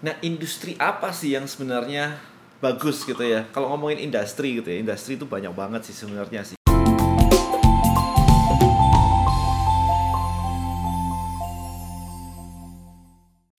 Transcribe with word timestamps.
Nah, 0.00 0.16
industri 0.24 0.80
apa 0.80 1.12
sih 1.12 1.36
yang 1.36 1.44
sebenarnya 1.44 2.16
bagus 2.56 3.04
gitu 3.04 3.20
ya? 3.20 3.44
Kalau 3.52 3.68
ngomongin 3.68 4.00
industri 4.00 4.56
gitu 4.56 4.72
ya, 4.72 4.80
industri 4.80 5.20
itu 5.20 5.28
banyak 5.28 5.52
banget 5.52 5.84
sih 5.84 5.92
sebenarnya 5.92 6.40
sih. 6.40 6.56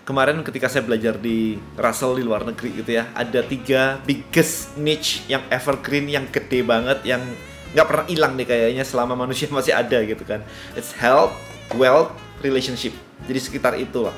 Kemarin 0.01 0.41
ketika 0.41 0.65
saya 0.65 0.81
belajar 0.81 1.21
di 1.21 1.61
Russell 1.77 2.17
di 2.17 2.25
luar 2.25 2.41
negeri 2.41 2.73
gitu 2.73 2.89
ya, 2.89 3.13
ada 3.13 3.45
tiga 3.45 4.01
biggest 4.01 4.81
niche 4.81 5.21
yang 5.29 5.45
evergreen, 5.53 6.09
yang 6.09 6.25
gede 6.25 6.65
banget, 6.65 7.05
yang 7.05 7.21
nggak 7.77 7.85
pernah 7.85 8.05
hilang 8.09 8.33
nih 8.33 8.49
kayaknya 8.49 8.81
selama 8.81 9.13
manusia 9.13 9.45
masih 9.53 9.77
ada 9.77 10.01
gitu 10.01 10.25
kan. 10.25 10.41
It's 10.73 10.89
health, 10.97 11.37
wealth, 11.77 12.17
relationship. 12.41 12.97
Jadi 13.29 13.37
sekitar 13.37 13.77
itu 13.77 14.09
lah 14.09 14.17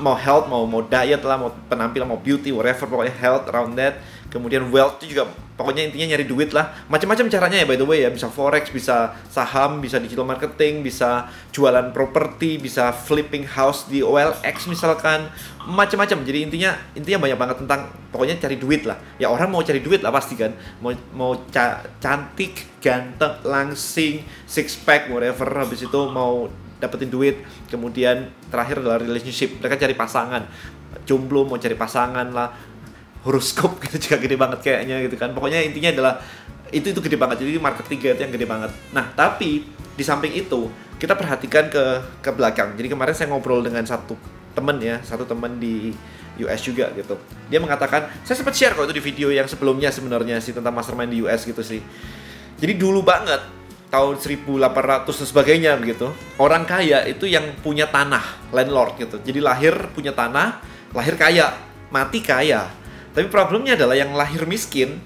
mau 0.00 0.16
health 0.16 0.48
mau 0.48 0.64
mau 0.64 0.80
diet 0.80 1.20
lah 1.20 1.36
mau 1.36 1.50
penampilan 1.68 2.08
mau 2.08 2.20
beauty 2.20 2.48
whatever 2.54 2.88
pokoknya 2.88 3.14
health 3.18 3.44
around 3.52 3.76
that. 3.76 4.00
Kemudian 4.32 4.72
wealth 4.72 4.96
itu 5.04 5.12
juga 5.12 5.28
pokoknya 5.60 5.92
intinya 5.92 6.16
nyari 6.16 6.24
duit 6.24 6.56
lah. 6.56 6.72
Macam-macam 6.88 7.28
caranya 7.28 7.60
ya 7.60 7.66
by 7.68 7.76
the 7.76 7.84
way 7.84 8.00
ya. 8.00 8.08
Bisa 8.08 8.32
forex 8.32 8.72
bisa 8.72 9.12
saham 9.28 9.84
bisa 9.84 10.00
digital 10.00 10.24
marketing 10.24 10.80
bisa 10.80 11.28
jualan 11.52 11.92
properti 11.92 12.56
bisa 12.56 12.96
flipping 12.96 13.44
house 13.44 13.84
di 13.92 14.00
OLX 14.00 14.72
misalkan. 14.72 15.28
Macam-macam. 15.68 16.24
Jadi 16.24 16.38
intinya 16.48 16.72
intinya 16.96 17.28
banyak 17.28 17.36
banget 17.36 17.56
tentang 17.60 17.92
pokoknya 18.08 18.40
cari 18.40 18.56
duit 18.56 18.88
lah. 18.88 18.96
Ya 19.20 19.28
orang 19.28 19.52
mau 19.52 19.60
cari 19.60 19.84
duit 19.84 20.00
lah 20.00 20.08
pasti 20.08 20.40
kan. 20.40 20.56
Mau 20.80 20.96
mau 21.12 21.36
ca 21.52 21.84
cantik 22.00 22.80
ganteng 22.80 23.36
langsing 23.44 24.24
six 24.48 24.80
pack 24.80 25.12
whatever. 25.12 25.44
Habis 25.44 25.84
itu 25.84 26.00
mau 26.08 26.48
dapetin 26.82 27.06
duit 27.06 27.46
kemudian 27.70 28.34
terakhir 28.50 28.82
adalah 28.82 28.98
relationship 28.98 29.62
mereka 29.62 29.78
cari 29.78 29.94
pasangan. 29.94 30.42
Jomblo 31.06 31.46
mau 31.46 31.56
cari 31.56 31.78
pasangan 31.78 32.26
lah. 32.34 32.50
Horoskop 33.22 33.78
gitu 33.86 34.10
juga 34.10 34.16
gede 34.18 34.34
banget 34.34 34.58
kayaknya 34.66 34.98
gitu 35.06 35.14
kan. 35.14 35.30
Pokoknya 35.30 35.62
intinya 35.62 35.94
adalah 35.94 36.14
itu 36.74 36.90
itu 36.90 36.98
gede 36.98 37.14
banget. 37.14 37.46
Jadi 37.46 37.62
market 37.62 37.86
tiga 37.86 38.18
itu 38.18 38.20
yang 38.26 38.34
gede 38.34 38.46
banget. 38.50 38.74
Nah 38.90 39.14
tapi 39.14 39.62
di 39.94 40.02
samping 40.02 40.34
itu 40.34 40.66
kita 40.98 41.14
perhatikan 41.14 41.70
ke 41.70 41.84
ke 42.18 42.30
belakang. 42.34 42.74
Jadi 42.74 42.90
kemarin 42.90 43.14
saya 43.14 43.30
ngobrol 43.30 43.62
dengan 43.62 43.86
satu 43.86 44.18
temen 44.52 44.76
ya 44.82 45.00
satu 45.00 45.24
temen 45.24 45.56
di 45.62 45.94
US 46.42 46.60
juga 46.64 46.90
gitu. 46.96 47.14
Dia 47.46 47.60
mengatakan 47.60 48.08
saya 48.26 48.40
sempat 48.40 48.56
share 48.56 48.74
kok 48.74 48.88
itu 48.88 48.96
di 48.98 49.04
video 49.04 49.28
yang 49.30 49.46
sebelumnya 49.46 49.92
sebenarnya 49.92 50.40
sih 50.40 50.56
tentang 50.56 50.72
mastermind 50.72 51.12
di 51.12 51.22
US 51.22 51.44
gitu 51.44 51.60
sih. 51.60 51.78
Jadi 52.58 52.72
dulu 52.74 53.04
banget 53.04 53.61
tahun 53.92 54.16
1800 54.16 55.04
dan 55.04 55.28
sebagainya 55.28 55.70
begitu. 55.76 56.08
Orang 56.40 56.64
kaya 56.64 57.04
itu 57.04 57.28
yang 57.28 57.44
punya 57.60 57.84
tanah, 57.84 58.24
landlord 58.48 58.96
gitu. 58.96 59.20
Jadi 59.20 59.44
lahir 59.44 59.76
punya 59.92 60.16
tanah, 60.16 60.64
lahir 60.96 61.20
kaya, 61.20 61.52
mati 61.92 62.24
kaya. 62.24 62.72
Tapi 63.12 63.28
problemnya 63.28 63.76
adalah 63.76 63.92
yang 63.92 64.16
lahir 64.16 64.48
miskin, 64.48 64.96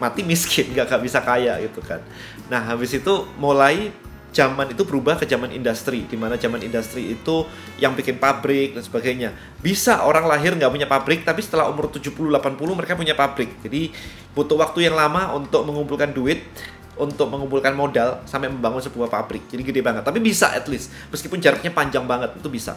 mati 0.00 0.24
miskin, 0.24 0.72
gak, 0.76 0.88
gak 0.88 1.02
bisa 1.04 1.20
kaya 1.20 1.60
gitu 1.60 1.84
kan. 1.84 2.00
Nah 2.48 2.64
habis 2.64 2.96
itu 2.96 3.28
mulai 3.36 3.92
zaman 4.36 4.68
itu 4.68 4.84
berubah 4.84 5.16
ke 5.16 5.24
zaman 5.24 5.48
industri, 5.48 6.04
di 6.04 6.16
mana 6.16 6.36
zaman 6.36 6.60
industri 6.60 7.16
itu 7.16 7.48
yang 7.80 7.96
bikin 7.96 8.20
pabrik 8.20 8.76
dan 8.76 8.84
sebagainya. 8.84 9.32
Bisa 9.64 10.04
orang 10.04 10.28
lahir 10.28 10.52
nggak 10.52 10.68
punya 10.68 10.84
pabrik, 10.84 11.24
tapi 11.24 11.40
setelah 11.40 11.72
umur 11.72 11.88
70-80 11.88 12.52
mereka 12.76 12.92
punya 12.92 13.16
pabrik. 13.16 13.48
Jadi 13.64 13.96
butuh 14.36 14.60
waktu 14.60 14.92
yang 14.92 14.96
lama 14.96 15.32
untuk 15.32 15.64
mengumpulkan 15.64 16.12
duit 16.12 16.44
untuk 16.96 17.28
mengumpulkan 17.28 17.76
modal 17.76 18.24
sampai 18.24 18.48
membangun 18.48 18.80
sebuah 18.80 19.12
pabrik. 19.12 19.44
Jadi 19.48 19.62
gede 19.62 19.80
banget. 19.84 20.04
Tapi 20.04 20.20
bisa 20.20 20.52
at 20.52 20.68
least. 20.68 20.90
Meskipun 21.12 21.40
jaraknya 21.40 21.72
panjang 21.72 22.06
banget, 22.08 22.32
itu 22.36 22.48
bisa. 22.48 22.76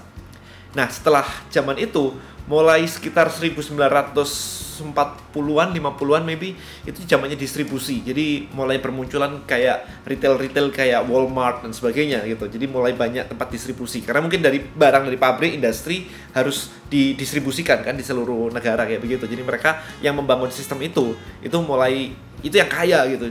Nah, 0.76 0.86
setelah 0.86 1.26
zaman 1.50 1.82
itu, 1.82 2.14
mulai 2.46 2.86
sekitar 2.86 3.34
1940-an, 3.34 5.74
50-an 5.74 6.24
maybe, 6.26 6.54
itu 6.86 7.02
zamannya 7.10 7.34
distribusi. 7.34 8.06
Jadi 8.06 8.46
mulai 8.54 8.78
bermunculan 8.78 9.42
kayak 9.50 10.06
retail-retail 10.06 10.70
kayak 10.70 11.10
Walmart 11.10 11.66
dan 11.66 11.74
sebagainya 11.74 12.22
gitu. 12.30 12.46
Jadi 12.46 12.70
mulai 12.70 12.94
banyak 12.94 13.26
tempat 13.30 13.50
distribusi. 13.50 14.06
Karena 14.06 14.22
mungkin 14.22 14.46
dari 14.46 14.62
barang 14.62 15.10
dari 15.10 15.18
pabrik, 15.18 15.58
industri 15.58 16.06
harus 16.38 16.70
didistribusikan 16.90 17.82
kan 17.82 17.98
di 17.98 18.06
seluruh 18.06 18.54
negara 18.54 18.86
kayak 18.86 19.02
begitu. 19.02 19.26
Jadi 19.26 19.42
mereka 19.42 19.82
yang 20.06 20.14
membangun 20.18 20.54
sistem 20.54 20.82
itu, 20.86 21.18
itu 21.42 21.58
mulai 21.66 22.14
itu 22.46 22.56
yang 22.56 22.70
kaya 22.70 23.10
gitu 23.10 23.26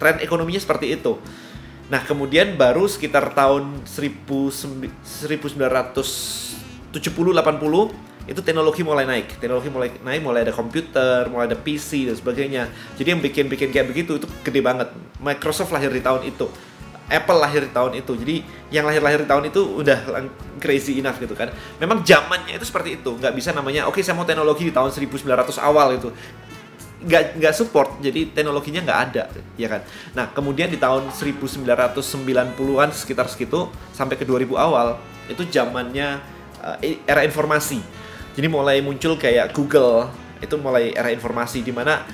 tren 0.00 0.16
ekonominya 0.24 0.58
seperti 0.58 0.96
itu. 0.96 1.20
Nah, 1.92 2.00
kemudian 2.06 2.54
baru 2.56 2.88
sekitar 2.88 3.34
tahun 3.36 3.84
1970 3.84 4.88
80 6.94 8.10
itu 8.30 8.40
teknologi 8.46 8.86
mulai 8.86 9.04
naik. 9.10 9.42
Teknologi 9.42 9.68
mulai 9.74 9.90
naik, 9.98 10.22
mulai 10.22 10.46
ada 10.46 10.54
komputer, 10.54 11.26
mulai 11.26 11.50
ada 11.50 11.58
PC 11.58 12.06
dan 12.06 12.14
sebagainya. 12.14 12.70
Jadi 12.94 13.08
yang 13.10 13.18
bikin-bikin 13.18 13.74
kayak 13.74 13.90
begitu 13.90 14.22
itu 14.22 14.26
gede 14.46 14.62
banget. 14.62 14.88
Microsoft 15.18 15.74
lahir 15.74 15.90
di 15.90 15.98
tahun 15.98 16.30
itu. 16.30 16.46
Apple 17.10 17.42
lahir 17.42 17.66
di 17.66 17.72
tahun 17.74 17.98
itu. 17.98 18.14
Jadi 18.14 18.36
yang 18.70 18.86
lahir-lahir 18.86 19.26
di 19.26 19.28
tahun 19.28 19.50
itu 19.50 19.82
udah 19.82 20.30
crazy 20.62 21.02
enough 21.02 21.18
gitu 21.18 21.34
kan. 21.34 21.50
Memang 21.82 22.06
zamannya 22.06 22.54
itu 22.54 22.62
seperti 22.62 23.02
itu. 23.02 23.18
Nggak 23.18 23.34
bisa 23.34 23.50
namanya, 23.50 23.90
oke 23.90 23.98
okay, 23.98 24.06
saya 24.06 24.14
mau 24.14 24.22
teknologi 24.22 24.70
di 24.70 24.70
tahun 24.70 24.94
1900 24.94 25.26
awal 25.58 25.98
itu 25.98 26.14
nggak 27.00 27.40
nggak 27.40 27.54
support 27.56 27.96
jadi 28.04 28.28
teknologinya 28.28 28.84
nggak 28.84 29.00
ada 29.10 29.22
ya 29.56 29.68
kan? 29.72 29.80
Nah 30.12 30.28
kemudian 30.36 30.68
di 30.68 30.76
tahun 30.76 31.08
1990-an 31.12 32.88
sekitar 32.92 33.24
segitu 33.32 33.72
sampai 33.96 34.20
ke 34.20 34.28
2000 34.28 34.52
awal 34.60 35.00
itu 35.30 35.46
zamannya 35.48 36.20
uh, 36.60 36.76
era 37.08 37.24
informasi. 37.24 37.80
Jadi 38.36 38.46
mulai 38.46 38.84
muncul 38.84 39.16
kayak 39.16 39.56
Google 39.56 40.12
itu 40.40 40.54
mulai 40.60 40.92
era 40.92 41.08
informasi 41.08 41.64
di 41.64 41.72
mana 41.72 42.04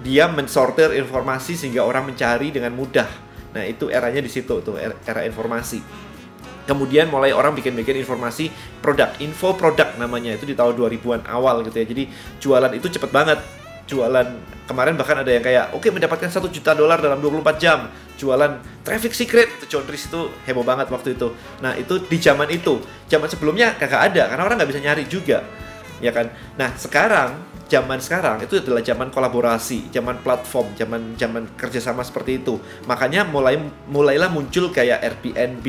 dia 0.00 0.28
mensortir 0.28 0.96
informasi 0.96 1.56
sehingga 1.56 1.84
orang 1.84 2.08
mencari 2.08 2.48
dengan 2.48 2.72
mudah. 2.72 3.08
Nah 3.52 3.64
itu 3.68 3.92
eranya 3.92 4.24
di 4.24 4.30
situ 4.32 4.64
tuh 4.64 4.80
era, 4.80 4.96
era 5.04 5.20
informasi. 5.28 6.08
Kemudian 6.64 7.10
mulai 7.10 7.34
orang 7.34 7.52
bikin-bikin 7.56 7.98
informasi 7.98 8.48
produk 8.78 9.10
info 9.18 9.58
produk 9.58 9.90
namanya 9.98 10.38
itu 10.38 10.46
di 10.46 10.54
tahun 10.54 10.78
2000-an 10.78 11.28
awal 11.28 11.66
gitu 11.66 11.76
ya. 11.76 11.86
Jadi 11.88 12.04
jualan 12.40 12.72
itu 12.72 12.86
cepet 12.88 13.10
banget 13.10 13.59
jualan 13.90 14.26
kemarin 14.70 14.94
bahkan 14.94 15.18
ada 15.18 15.30
yang 15.34 15.42
kayak 15.42 15.74
oke 15.74 15.82
okay, 15.82 15.90
mendapatkan 15.90 16.30
satu 16.30 16.46
juta 16.46 16.78
dolar 16.78 17.02
dalam 17.02 17.18
24 17.18 17.58
jam. 17.58 17.90
Jualan 18.14 18.84
traffic 18.86 19.16
secret 19.16 19.48
itu 19.58 19.66
John 19.66 19.88
itu 19.88 20.20
heboh 20.46 20.62
banget 20.62 20.86
waktu 20.92 21.18
itu. 21.18 21.34
Nah 21.58 21.74
itu 21.74 21.98
di 22.06 22.22
zaman 22.22 22.46
itu. 22.52 22.78
Zaman 23.10 23.26
sebelumnya 23.26 23.74
kagak 23.74 24.14
ada 24.14 24.30
karena 24.30 24.42
orang 24.46 24.56
nggak 24.62 24.70
bisa 24.70 24.80
nyari 24.84 25.04
juga 25.10 25.42
ya 25.98 26.14
kan? 26.14 26.30
Nah 26.54 26.70
sekarang 26.78 27.50
zaman 27.70 28.02
sekarang 28.02 28.42
itu 28.42 28.58
adalah 28.58 28.82
zaman 28.82 29.14
kolaborasi 29.14 29.94
zaman 29.94 30.18
platform 30.26 30.74
zaman 30.74 31.14
zaman 31.14 31.50
kerjasama 31.54 32.02
seperti 32.02 32.42
itu. 32.42 32.58
Makanya 32.86 33.26
mulai 33.26 33.58
mulailah 33.86 34.30
muncul 34.30 34.70
kayak 34.74 35.00
Airbnb 35.02 35.66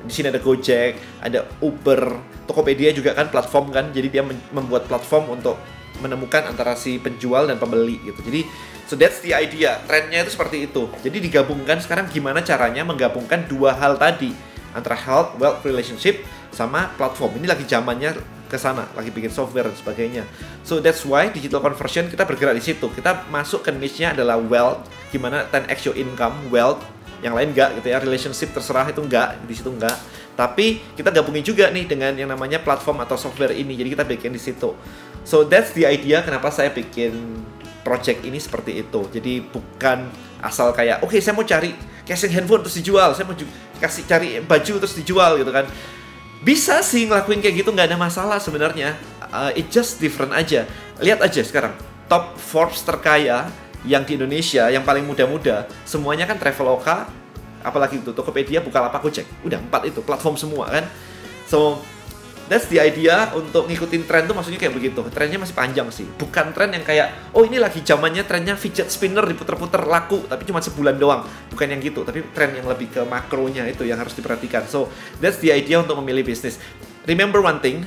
di 0.00 0.12
sini 0.12 0.32
ada 0.32 0.40
Gojek 0.40 1.20
ada 1.20 1.44
Uber 1.60 2.20
Tokopedia 2.44 2.92
juga 2.92 3.16
kan 3.16 3.32
platform 3.32 3.72
kan. 3.72 3.88
Jadi 3.90 4.08
dia 4.12 4.22
membuat 4.52 4.84
platform 4.84 5.40
untuk 5.40 5.56
menemukan 5.98 6.46
antara 6.46 6.78
si 6.78 7.02
penjual 7.02 7.50
dan 7.50 7.58
pembeli 7.58 7.98
gitu. 8.06 8.22
Jadi 8.22 8.46
so 8.86 8.94
that's 8.94 9.18
the 9.26 9.34
idea. 9.34 9.82
Trennya 9.90 10.22
itu 10.22 10.32
seperti 10.38 10.70
itu. 10.70 10.86
Jadi 11.02 11.18
digabungkan 11.18 11.82
sekarang 11.82 12.06
gimana 12.08 12.40
caranya 12.46 12.86
menggabungkan 12.86 13.50
dua 13.50 13.74
hal 13.74 13.98
tadi 13.98 14.30
antara 14.70 14.94
health, 14.94 15.34
wealth, 15.42 15.60
relationship 15.66 16.22
sama 16.54 16.94
platform. 16.94 17.42
Ini 17.42 17.46
lagi 17.50 17.66
zamannya 17.66 18.14
ke 18.50 18.58
sana, 18.58 18.90
lagi 18.98 19.14
bikin 19.14 19.30
software 19.30 19.70
dan 19.70 19.76
sebagainya. 19.78 20.26
So 20.66 20.82
that's 20.82 21.06
why 21.06 21.30
digital 21.30 21.62
conversion 21.62 22.10
kita 22.10 22.26
bergerak 22.26 22.58
di 22.58 22.64
situ. 22.66 22.90
Kita 22.90 23.30
masuk 23.30 23.62
ke 23.62 23.70
niche-nya 23.70 24.10
adalah 24.18 24.42
wealth, 24.42 24.90
gimana 25.14 25.46
10x 25.46 25.86
your 25.86 25.94
income, 25.94 26.34
wealth, 26.50 26.82
yang 27.20 27.36
lain 27.36 27.52
enggak 27.52 27.76
gitu 27.80 27.92
ya, 27.92 27.98
relationship 28.00 28.50
terserah 28.56 28.88
itu 28.88 29.00
enggak, 29.04 29.36
di 29.44 29.54
situ 29.56 29.68
enggak. 29.68 29.96
Tapi 30.36 30.80
kita 30.96 31.12
gabungin 31.12 31.44
juga 31.44 31.68
nih 31.68 31.84
dengan 31.84 32.16
yang 32.16 32.32
namanya 32.32 32.64
platform 32.64 33.04
atau 33.04 33.20
software 33.20 33.52
ini. 33.52 33.76
Jadi 33.76 33.88
kita 33.92 34.04
bikin 34.08 34.32
di 34.32 34.40
situ. 34.40 34.72
So 35.20 35.44
that's 35.44 35.76
the 35.76 35.84
idea 35.84 36.24
kenapa 36.24 36.48
saya 36.48 36.72
bikin 36.72 37.44
project 37.84 38.24
ini 38.24 38.40
seperti 38.40 38.80
itu. 38.80 39.04
Jadi 39.12 39.44
bukan 39.44 40.08
asal 40.40 40.72
kayak 40.72 41.04
oke 41.04 41.12
okay, 41.12 41.20
saya 41.20 41.36
mau 41.36 41.44
cari 41.44 41.76
casing 42.08 42.32
handphone 42.32 42.64
terus 42.64 42.80
dijual, 42.80 43.12
saya 43.12 43.28
mau 43.28 43.36
kasih 43.80 44.04
cari 44.08 44.40
baju 44.40 44.72
terus 44.80 44.96
dijual 44.96 45.36
gitu 45.36 45.52
kan. 45.52 45.68
Bisa 46.40 46.80
sih 46.80 47.04
ngelakuin 47.04 47.44
kayak 47.44 47.60
gitu 47.60 47.70
nggak 47.76 47.92
ada 47.92 47.98
masalah 48.00 48.40
sebenarnya. 48.40 48.96
Uh, 49.28 49.52
it 49.52 49.68
just 49.68 50.00
different 50.00 50.32
aja. 50.32 50.64
Lihat 51.04 51.20
aja 51.20 51.44
sekarang 51.44 51.76
top 52.08 52.34
Forbes 52.40 52.80
terkaya 52.80 53.46
yang 53.84 54.04
di 54.04 54.16
Indonesia 54.16 54.68
yang 54.68 54.84
paling 54.84 55.04
muda-muda 55.04 55.64
semuanya 55.88 56.28
kan 56.28 56.36
Traveloka 56.36 57.08
apalagi 57.62 58.00
itu 58.00 58.10
Tokopedia 58.12 58.64
Bukalapak 58.64 59.00
Gojek 59.00 59.26
udah 59.44 59.58
empat 59.60 59.88
itu 59.88 60.00
platform 60.02 60.36
semua 60.36 60.68
kan 60.68 60.84
so 61.46 61.80
that's 62.50 62.66
the 62.66 62.82
idea 62.82 63.30
untuk 63.38 63.70
ngikutin 63.70 64.10
tren 64.10 64.26
tuh 64.26 64.34
maksudnya 64.34 64.58
kayak 64.58 64.74
begitu. 64.74 65.06
Trennya 65.14 65.38
masih 65.38 65.54
panjang 65.54 65.86
sih. 65.94 66.02
Bukan 66.02 66.50
tren 66.50 66.74
yang 66.74 66.82
kayak 66.82 67.30
oh 67.30 67.46
ini 67.46 67.62
lagi 67.62 67.78
zamannya 67.78 68.26
trennya 68.26 68.58
fidget 68.58 68.90
spinner 68.90 69.22
diputer-puter 69.22 69.86
laku 69.86 70.26
tapi 70.26 70.42
cuma 70.42 70.58
sebulan 70.58 70.98
doang. 70.98 71.22
Bukan 71.46 71.70
yang 71.70 71.78
gitu, 71.78 72.02
tapi 72.02 72.26
tren 72.34 72.58
yang 72.58 72.66
lebih 72.66 72.90
ke 72.90 73.06
makronya 73.06 73.70
itu 73.70 73.86
yang 73.86 74.02
harus 74.02 74.18
diperhatikan. 74.18 74.66
So, 74.66 74.90
that's 75.22 75.38
the 75.38 75.54
idea 75.54 75.78
untuk 75.78 75.94
memilih 76.02 76.26
bisnis. 76.26 76.58
Remember 77.06 77.38
one 77.38 77.62
thing, 77.62 77.86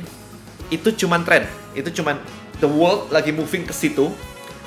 itu 0.71 0.95
cuma 0.95 1.19
tren. 1.27 1.43
itu 1.73 1.89
cuman 1.89 2.21
the 2.61 2.69
world 2.69 3.09
lagi 3.09 3.33
moving 3.33 3.65
ke 3.65 3.73
situ 3.73 4.13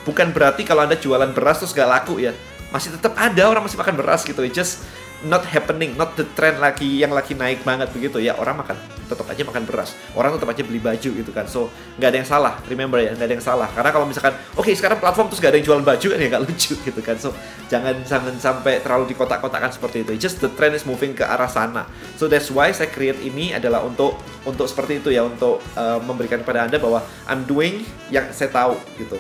bukan 0.02 0.34
berarti 0.34 0.66
kalau 0.66 0.82
anda 0.82 0.98
jualan 0.98 1.30
beras 1.30 1.62
terus 1.62 1.70
gak 1.70 1.86
laku 1.86 2.18
ya 2.18 2.34
masih 2.74 2.94
tetap 2.94 3.14
ada 3.14 3.42
orang 3.46 3.62
masih 3.64 3.78
makan 3.78 3.94
beras 3.98 4.26
gitu. 4.26 4.42
It 4.42 4.54
just 4.54 4.82
not 5.24 5.48
happening 5.48 5.96
not 5.96 6.12
the 6.12 6.28
trend 6.36 6.60
lagi 6.60 7.00
yang 7.00 7.10
lagi 7.14 7.32
naik 7.32 7.64
banget 7.64 7.88
begitu. 7.90 8.20
Ya 8.20 8.36
orang 8.36 8.60
makan 8.60 8.76
tetap 9.08 9.24
aja 9.30 9.42
makan 9.46 9.64
beras. 9.64 9.96
Orang 10.12 10.36
tetap 10.36 10.50
aja 10.52 10.62
beli 10.66 10.82
baju 10.82 11.10
gitu 11.16 11.30
kan. 11.32 11.48
So 11.48 11.72
nggak 11.96 12.08
ada 12.12 12.18
yang 12.20 12.28
salah 12.28 12.54
remember 12.68 13.00
ya 13.00 13.16
nggak 13.16 13.26
ada 13.26 13.34
yang 13.38 13.44
salah. 13.44 13.68
Karena 13.72 13.90
kalau 13.94 14.04
misalkan 14.04 14.34
oke 14.54 14.66
okay, 14.66 14.74
sekarang 14.76 15.00
platform 15.00 15.26
terus 15.32 15.40
gak 15.40 15.50
ada 15.54 15.58
yang 15.58 15.66
jualan 15.66 15.84
baju 15.86 16.06
kan 16.12 16.18
ya 16.20 16.28
nggak 16.28 16.44
lucu 16.44 16.74
gitu 16.88 17.00
kan. 17.00 17.16
So 17.16 17.32
jangan 17.72 17.94
jangan 18.04 18.34
sampai 18.36 18.84
terlalu 18.84 19.04
dikotak-kotakan 19.16 19.70
seperti 19.72 20.04
itu. 20.04 20.10
It's 20.12 20.24
just 20.24 20.38
the 20.44 20.50
trend 20.52 20.76
is 20.76 20.84
moving 20.84 21.16
ke 21.16 21.24
arah 21.24 21.48
sana. 21.48 21.88
So 22.20 22.28
that's 22.28 22.52
why 22.52 22.70
saya 22.76 22.92
create 22.92 23.18
ini 23.24 23.56
adalah 23.56 23.82
untuk 23.86 24.20
untuk 24.44 24.68
seperti 24.68 25.00
itu 25.00 25.10
ya 25.10 25.24
untuk 25.26 25.64
uh, 25.74 25.98
memberikan 26.04 26.44
kepada 26.44 26.68
anda 26.68 26.76
bahwa 26.76 27.02
I'm 27.26 27.48
doing 27.48 27.82
yang 28.12 28.30
saya 28.30 28.52
tahu 28.52 28.78
gitu 29.00 29.18